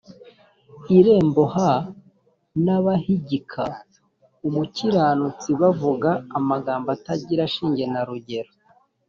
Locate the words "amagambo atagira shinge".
6.37-7.85